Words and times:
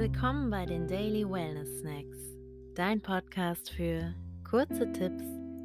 Willkommen 0.00 0.48
bei 0.48 0.64
den 0.64 0.88
Daily 0.88 1.28
Wellness 1.28 1.80
Snacks, 1.80 2.16
dein 2.74 3.02
Podcast 3.02 3.68
für 3.70 4.14
kurze 4.48 4.90
Tipps, 4.92 5.22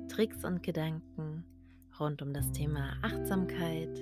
Tricks 0.10 0.44
und 0.44 0.62
Gedanken 0.62 1.46
rund 1.98 2.22
um 2.22 2.34
das 2.34 2.52
Thema 2.52 2.98
Achtsamkeit, 3.02 3.98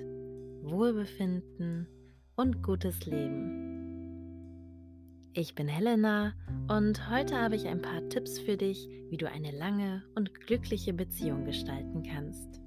Wohlbefinden 0.64 1.86
und 2.34 2.64
gutes 2.64 3.06
Leben. 3.06 4.50
Ich 5.34 5.54
bin 5.54 5.68
Helena 5.68 6.34
und 6.66 7.08
heute 7.08 7.40
habe 7.40 7.54
ich 7.54 7.68
ein 7.68 7.80
paar 7.80 8.08
Tipps 8.08 8.40
für 8.40 8.56
dich, 8.56 8.88
wie 9.10 9.16
du 9.16 9.30
eine 9.30 9.52
lange 9.52 10.02
und 10.16 10.34
glückliche 10.34 10.94
Beziehung 10.94 11.44
gestalten 11.44 12.02
kannst. 12.02 12.63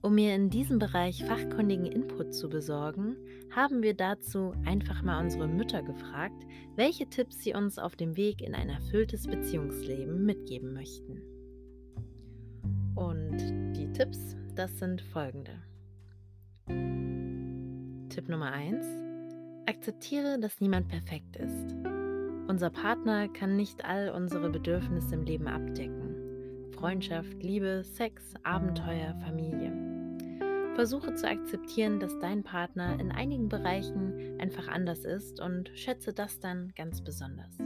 Um 0.00 0.14
mir 0.14 0.34
in 0.34 0.48
diesem 0.48 0.78
Bereich 0.78 1.24
fachkundigen 1.24 1.86
Input 1.86 2.32
zu 2.32 2.48
besorgen, 2.48 3.16
haben 3.50 3.82
wir 3.82 3.94
dazu 3.94 4.54
einfach 4.64 5.02
mal 5.02 5.20
unsere 5.20 5.48
Mütter 5.48 5.82
gefragt, 5.82 6.46
welche 6.76 7.08
Tipps 7.08 7.42
sie 7.42 7.54
uns 7.54 7.78
auf 7.78 7.96
dem 7.96 8.16
Weg 8.16 8.40
in 8.40 8.54
ein 8.54 8.68
erfülltes 8.68 9.26
Beziehungsleben 9.26 10.24
mitgeben 10.24 10.72
möchten. 10.72 11.20
Und 12.94 13.38
die 13.76 13.90
Tipps, 13.92 14.36
das 14.54 14.78
sind 14.78 15.00
folgende. 15.00 15.62
Tipp 18.08 18.28
Nummer 18.28 18.52
1. 18.52 18.86
Akzeptiere, 19.66 20.38
dass 20.38 20.60
niemand 20.60 20.88
perfekt 20.88 21.36
ist. 21.36 21.74
Unser 22.46 22.70
Partner 22.70 23.28
kann 23.28 23.56
nicht 23.56 23.84
all 23.84 24.10
unsere 24.10 24.48
Bedürfnisse 24.48 25.14
im 25.16 25.24
Leben 25.24 25.48
abdecken. 25.48 26.14
Freundschaft, 26.72 27.42
Liebe, 27.42 27.82
Sex, 27.84 28.34
Abenteuer, 28.44 29.14
Familie. 29.24 29.87
Versuche 30.78 31.12
zu 31.16 31.28
akzeptieren, 31.28 31.98
dass 31.98 32.20
dein 32.20 32.44
Partner 32.44 33.00
in 33.00 33.10
einigen 33.10 33.48
Bereichen 33.48 34.38
einfach 34.38 34.68
anders 34.68 35.04
ist 35.04 35.40
und 35.40 35.72
schätze 35.74 36.12
das 36.12 36.38
dann 36.38 36.72
ganz 36.76 37.00
besonders. 37.00 37.58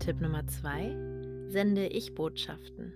Tipp 0.00 0.20
Nummer 0.20 0.44
2. 0.44 1.46
Sende 1.50 1.86
Ich-Botschaften. 1.86 2.94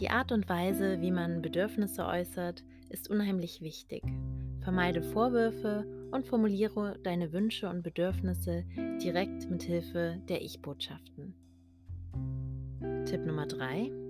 Die 0.00 0.10
Art 0.10 0.32
und 0.32 0.48
Weise, 0.48 1.00
wie 1.00 1.12
man 1.12 1.42
Bedürfnisse 1.42 2.04
äußert, 2.06 2.64
ist 2.88 3.08
unheimlich 3.08 3.60
wichtig. 3.60 4.02
Vermeide 4.58 5.00
Vorwürfe 5.00 5.86
und 6.10 6.26
formuliere 6.26 6.98
deine 7.04 7.32
Wünsche 7.32 7.68
und 7.68 7.84
Bedürfnisse 7.84 8.64
direkt 9.00 9.48
mit 9.48 9.62
Hilfe 9.62 10.20
der 10.28 10.42
Ich-Botschaften. 10.42 11.36
Tipp 13.04 13.24
Nummer 13.24 13.46
3. 13.46 14.07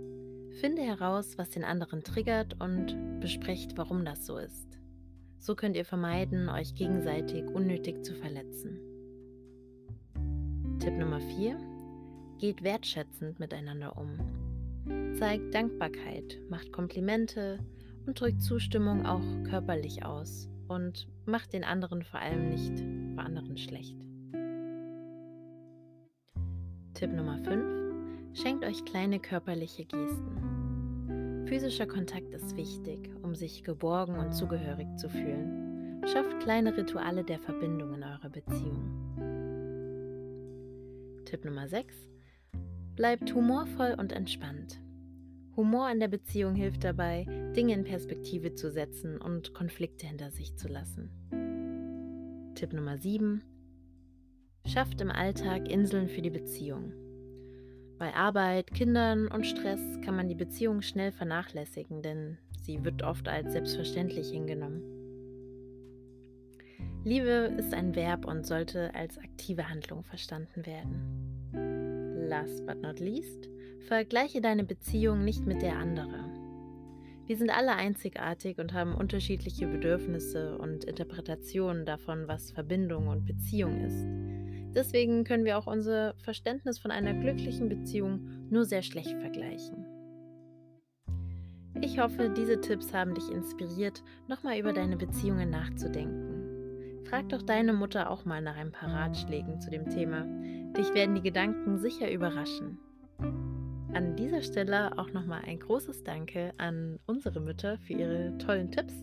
Finde 0.60 0.82
heraus, 0.82 1.38
was 1.38 1.50
den 1.50 1.62
anderen 1.62 2.02
triggert 2.02 2.60
und 2.60 3.20
besprecht, 3.20 3.76
warum 3.76 4.04
das 4.04 4.26
so 4.26 4.38
ist. 4.38 4.66
So 5.38 5.54
könnt 5.54 5.76
ihr 5.76 5.84
vermeiden, 5.84 6.48
euch 6.48 6.74
gegenseitig 6.74 7.44
unnötig 7.44 8.04
zu 8.04 8.12
verletzen. 8.14 8.80
Tipp 10.80 10.98
Nummer 10.98 11.20
4. 11.20 11.56
Geht 12.38 12.64
wertschätzend 12.64 13.38
miteinander 13.38 13.96
um. 13.96 15.14
Zeigt 15.16 15.54
Dankbarkeit, 15.54 16.40
macht 16.48 16.72
Komplimente 16.72 17.60
und 18.06 18.20
drückt 18.20 18.42
Zustimmung 18.42 19.06
auch 19.06 19.22
körperlich 19.48 20.04
aus 20.04 20.48
und 20.66 21.06
macht 21.24 21.52
den 21.52 21.62
anderen 21.62 22.02
vor 22.02 22.18
allem 22.18 22.48
nicht 22.48 22.84
vor 23.14 23.24
anderen 23.24 23.58
schlecht. 23.58 23.96
Tipp 26.94 27.12
Nummer 27.12 27.38
5. 27.38 27.87
Schenkt 28.40 28.64
euch 28.64 28.84
kleine 28.84 29.18
körperliche 29.18 29.84
Gesten. 29.84 31.44
Physischer 31.48 31.88
Kontakt 31.88 32.32
ist 32.32 32.56
wichtig, 32.56 33.10
um 33.22 33.34
sich 33.34 33.64
geborgen 33.64 34.16
und 34.16 34.32
zugehörig 34.32 34.86
zu 34.96 35.08
fühlen. 35.10 36.04
Schafft 36.06 36.38
kleine 36.38 36.76
Rituale 36.76 37.24
der 37.24 37.40
Verbindung 37.40 37.94
in 37.94 38.04
eurer 38.04 38.28
Beziehung. 38.28 38.92
Tipp 41.24 41.44
Nummer 41.44 41.66
6. 41.66 41.96
Bleibt 42.94 43.34
humorvoll 43.34 43.96
und 43.98 44.12
entspannt. 44.12 44.80
Humor 45.56 45.90
in 45.90 45.98
der 45.98 46.06
Beziehung 46.06 46.54
hilft 46.54 46.84
dabei, 46.84 47.24
Dinge 47.56 47.74
in 47.74 47.82
Perspektive 47.82 48.54
zu 48.54 48.70
setzen 48.70 49.20
und 49.20 49.52
Konflikte 49.52 50.06
hinter 50.06 50.30
sich 50.30 50.54
zu 50.54 50.68
lassen. 50.68 51.10
Tipp 52.54 52.72
Nummer 52.72 52.98
7. 52.98 53.42
Schafft 54.64 55.00
im 55.00 55.10
Alltag 55.10 55.68
Inseln 55.68 56.08
für 56.08 56.22
die 56.22 56.30
Beziehung. 56.30 56.92
Bei 57.98 58.14
Arbeit, 58.14 58.72
Kindern 58.72 59.26
und 59.26 59.44
Stress 59.44 59.80
kann 60.04 60.14
man 60.14 60.28
die 60.28 60.36
Beziehung 60.36 60.82
schnell 60.82 61.10
vernachlässigen, 61.10 62.00
denn 62.00 62.38
sie 62.62 62.84
wird 62.84 63.02
oft 63.02 63.26
als 63.26 63.52
selbstverständlich 63.52 64.30
hingenommen. 64.30 64.82
Liebe 67.04 67.54
ist 67.58 67.74
ein 67.74 67.96
Verb 67.96 68.24
und 68.24 68.46
sollte 68.46 68.94
als 68.94 69.18
aktive 69.18 69.68
Handlung 69.68 70.04
verstanden 70.04 70.64
werden. 70.64 72.28
Last 72.28 72.64
but 72.66 72.80
not 72.80 73.00
least, 73.00 73.48
vergleiche 73.80 74.40
deine 74.40 74.62
Beziehung 74.62 75.24
nicht 75.24 75.44
mit 75.44 75.62
der 75.62 75.76
anderen. 75.76 76.38
Wir 77.26 77.36
sind 77.36 77.50
alle 77.50 77.74
einzigartig 77.74 78.58
und 78.58 78.72
haben 78.72 78.94
unterschiedliche 78.94 79.66
Bedürfnisse 79.66 80.56
und 80.56 80.84
Interpretationen 80.84 81.84
davon, 81.84 82.28
was 82.28 82.52
Verbindung 82.52 83.08
und 83.08 83.26
Beziehung 83.26 83.84
ist. 83.84 84.06
Deswegen 84.78 85.24
können 85.24 85.44
wir 85.44 85.58
auch 85.58 85.66
unser 85.66 86.14
Verständnis 86.18 86.78
von 86.78 86.92
einer 86.92 87.12
glücklichen 87.12 87.68
Beziehung 87.68 88.46
nur 88.48 88.64
sehr 88.64 88.82
schlecht 88.82 89.10
vergleichen. 89.10 89.84
Ich 91.80 91.98
hoffe, 91.98 92.30
diese 92.30 92.60
Tipps 92.60 92.94
haben 92.94 93.12
dich 93.12 93.28
inspiriert, 93.28 94.04
nochmal 94.28 94.56
über 94.56 94.72
deine 94.72 94.96
Beziehungen 94.96 95.50
nachzudenken. 95.50 97.04
Frag 97.10 97.28
doch 97.28 97.42
deine 97.42 97.72
Mutter 97.72 98.08
auch 98.08 98.24
mal 98.24 98.40
nach 98.40 98.56
ein 98.56 98.70
paar 98.70 98.90
Ratschlägen 98.90 99.60
zu 99.60 99.68
dem 99.68 99.90
Thema. 99.90 100.24
Dich 100.76 100.94
werden 100.94 101.16
die 101.16 101.22
Gedanken 101.22 101.78
sicher 101.78 102.12
überraschen. 102.12 102.78
An 103.92 104.14
dieser 104.14 104.42
Stelle 104.42 104.96
auch 104.96 105.12
nochmal 105.12 105.42
ein 105.44 105.58
großes 105.58 106.04
Danke 106.04 106.52
an 106.56 107.00
unsere 107.06 107.40
Mütter 107.40 107.78
für 107.78 107.94
ihre 107.94 108.38
tollen 108.38 108.70
Tipps. 108.70 108.94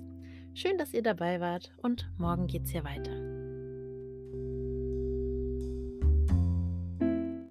Schön, 0.53 0.77
dass 0.77 0.93
ihr 0.93 1.03
dabei 1.03 1.41
wart 1.41 1.73
und 1.81 2.09
morgen 2.17 2.47
geht's 2.47 2.71
hier 2.71 2.85
weiter. 2.85 3.34